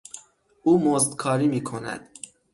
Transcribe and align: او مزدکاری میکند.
او 0.63 0.79
مزدکاری 0.91 1.47
میکند. 1.47 2.09